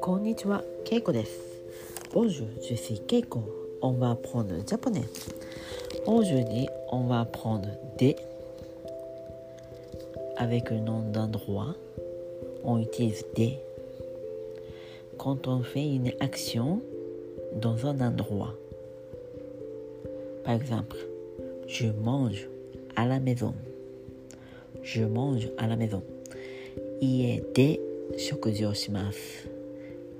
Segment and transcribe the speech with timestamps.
[0.00, 1.40] こんにちは、ケイコです。
[2.12, 3.42] Bonjour, je suis Keiko.
[3.82, 5.04] On va apprendre le japonais.
[6.06, 7.68] Aujourd'hui, on va apprendre
[7.98, 8.16] des.
[10.36, 11.74] Avec le nom d'endroit,
[12.64, 13.58] on utilise des.
[15.18, 16.80] Quand on fait une action
[17.54, 18.54] dans un endroit.
[20.44, 20.96] Par exemple,
[21.66, 22.48] je mange
[22.96, 23.54] à la maison.
[24.83, 25.49] je mange
[26.99, 27.79] 家で
[28.17, 29.47] 食事をします。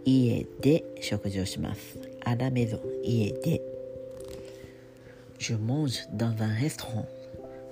[0.05, 1.99] 家で食事をします。
[2.25, 3.61] à la ぞん家で。
[5.37, 7.05] je mange dans un restaurant.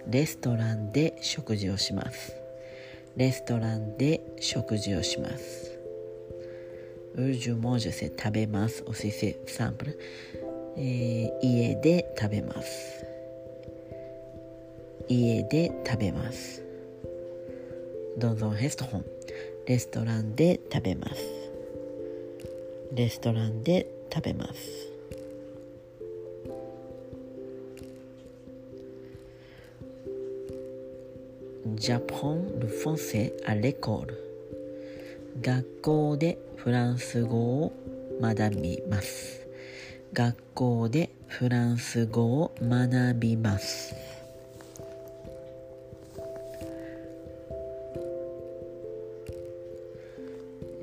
[0.07, 2.35] レストランで食事をします。
[3.15, 5.79] レストランで食事をします。
[7.15, 8.84] ウジュモジュセ食べます。
[8.87, 9.99] おせせめサンプル、
[10.77, 11.45] えー。
[11.45, 13.05] 家で食べます。
[15.07, 16.70] 家で食べます。
[18.17, 19.03] Dans un restaurant
[19.67, 21.15] レストランで食べます。
[22.93, 24.91] レストランで食べます。
[31.77, 34.13] J'apprends le français à l'école
[35.41, 37.73] 学校でフランス語を
[38.21, 39.48] 学びます
[40.13, 43.95] 学校でフランス語を学びます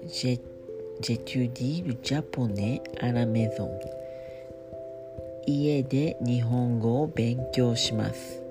[0.09, 3.71] J'étudie le japonais à la maison
[5.47, 8.43] 家で日本語を勉強します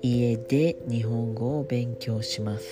[0.00, 2.64] 家で日本語を勉強します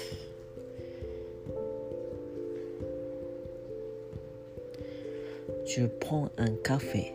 [5.67, 7.13] Je prends un café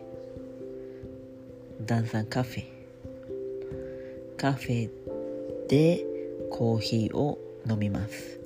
[1.80, 2.64] dans un café
[4.36, 4.90] カフェ
[5.68, 6.04] で
[6.50, 8.45] コーヒーを飲みます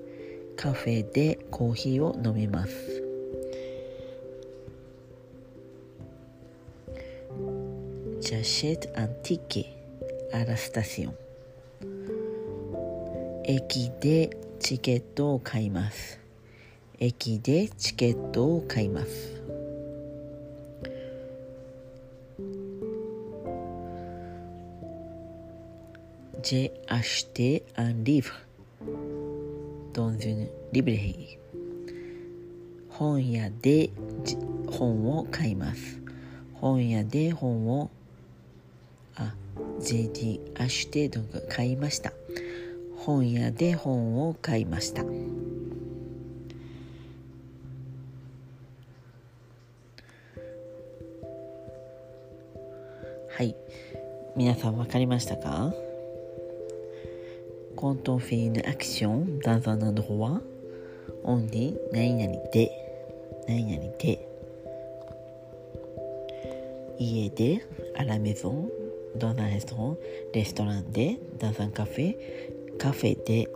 [0.61, 3.03] カフェでコーヒーを飲みます
[8.21, 9.65] Jachet Antique
[10.35, 11.13] à la station
[13.45, 16.21] 駅でチケットを買います
[16.99, 19.41] 駅でチケットを買います
[26.43, 28.33] J'ai acheté un livre
[29.95, 31.39] dans une リブレリー
[32.91, 33.91] 本屋で
[34.69, 35.99] 本を買います。
[36.55, 37.91] 本屋で本を
[39.17, 39.35] あ
[39.81, 42.13] JD アシュテードが買いました。
[42.99, 45.03] 本屋で本を買いました。
[45.03, 45.09] は
[53.43, 53.57] い。
[54.37, 55.75] 皆さん分かりましたか？
[57.75, 60.50] コントフィ on アクショ une action
[61.25, 62.71] オンリー何々で
[63.49, 64.27] 何々で
[66.99, 67.65] 家で
[67.97, 68.71] アラメゾン
[69.17, 69.99] ドナレスン
[70.33, 72.15] レストランでダンサンカフェ
[72.79, 73.49] カフェで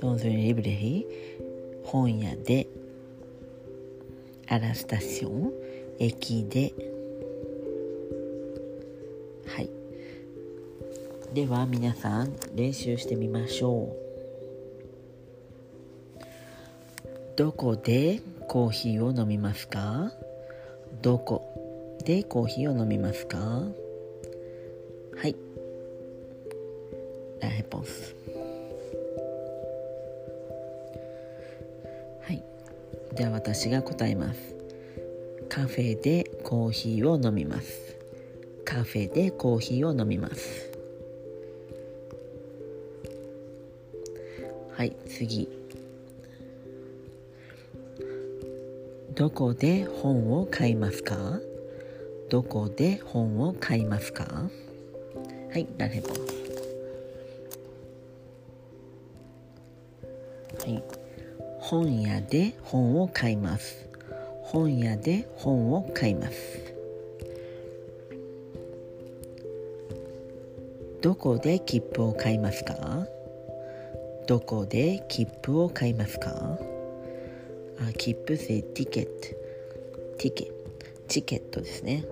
[0.00, 2.66] ドンズリリブレリー本屋で
[4.48, 5.52] アラスタション
[5.98, 6.72] 駅で
[9.46, 9.70] はい。
[11.34, 14.09] では皆さん練習してみましょう。
[17.40, 20.12] どこでコーヒーを飲みますか？
[21.00, 23.38] どこでコーヒーを飲みますか？
[23.38, 23.64] は
[25.26, 25.34] い。
[27.40, 28.14] La réponse
[32.20, 32.44] はい。
[33.14, 34.54] では私が答えます。
[35.48, 37.96] カフェでコーヒーを飲みます。
[38.66, 40.70] カフェでコーヒーを飲みます。
[44.76, 44.94] はい。
[45.08, 45.48] 次。
[49.20, 51.14] どこで本を買いますか？
[52.30, 54.24] どこで本を買いますか？
[54.24, 56.12] はい、ラレポン
[60.72, 60.82] はい、
[61.58, 63.86] 本屋で本を買います。
[64.40, 66.34] 本屋で本を買います。
[71.02, 73.06] どこで切符を買いますか？
[74.26, 76.58] どこで切符を買いますか？
[77.80, 79.08] あ切符 c'est ticket
[80.18, 80.52] ティケ
[81.08, 82.04] チケットですね。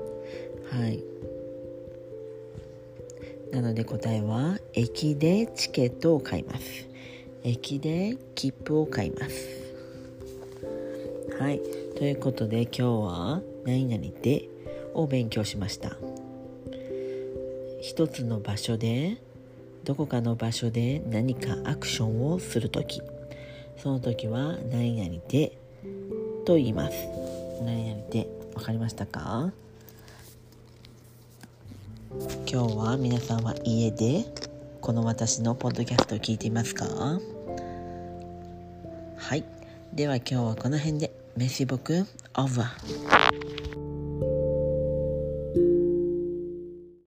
[0.70, 1.05] はい。
[3.53, 6.88] なので答えは駅でチケットを買います。
[7.44, 9.47] 駅で切符を買います。
[11.38, 11.61] はい。
[11.97, 14.49] ということで今日は何々で
[14.94, 15.97] を勉強しました。
[17.81, 19.19] 一つの場所で
[19.85, 23.03] どこかの場所で何かアクションをする時。
[23.76, 25.58] その時は何々で
[26.45, 26.95] と言います。
[27.63, 29.53] 何々で分かりましたか？
[32.51, 34.25] 今日は皆さんは家で
[34.81, 36.87] この私のポッドキャストを聞いていますか？
[39.17, 39.45] はい。
[39.93, 41.13] では今日はこの辺で。
[41.37, 42.05] メシボク
[42.35, 43.58] オーバー